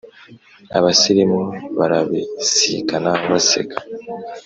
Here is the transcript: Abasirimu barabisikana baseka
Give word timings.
Abasirimu 0.77 1.41
barabisikana 1.77 3.09
baseka 3.29 3.77